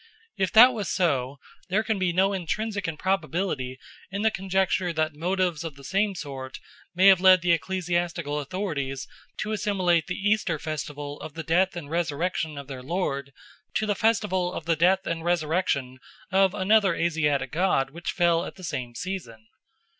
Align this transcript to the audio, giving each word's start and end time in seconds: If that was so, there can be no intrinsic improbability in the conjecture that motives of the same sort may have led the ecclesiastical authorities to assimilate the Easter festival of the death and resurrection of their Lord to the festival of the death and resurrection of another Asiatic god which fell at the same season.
If 0.35 0.51
that 0.53 0.73
was 0.73 0.89
so, 0.89 1.37
there 1.69 1.83
can 1.83 1.99
be 1.99 2.11
no 2.11 2.33
intrinsic 2.33 2.87
improbability 2.87 3.77
in 4.09 4.23
the 4.23 4.31
conjecture 4.31 4.91
that 4.91 5.13
motives 5.13 5.63
of 5.63 5.75
the 5.75 5.83
same 5.83 6.15
sort 6.15 6.57
may 6.95 7.05
have 7.05 7.21
led 7.21 7.41
the 7.43 7.51
ecclesiastical 7.51 8.39
authorities 8.39 9.07
to 9.41 9.51
assimilate 9.51 10.07
the 10.07 10.15
Easter 10.15 10.57
festival 10.57 11.19
of 11.21 11.35
the 11.35 11.43
death 11.43 11.75
and 11.75 11.87
resurrection 11.91 12.57
of 12.57 12.65
their 12.65 12.81
Lord 12.81 13.31
to 13.75 13.85
the 13.85 13.93
festival 13.93 14.51
of 14.53 14.65
the 14.65 14.75
death 14.75 15.05
and 15.05 15.23
resurrection 15.23 15.99
of 16.31 16.55
another 16.55 16.95
Asiatic 16.95 17.51
god 17.51 17.91
which 17.91 18.09
fell 18.09 18.43
at 18.43 18.55
the 18.55 18.63
same 18.63 18.95
season. 18.95 19.45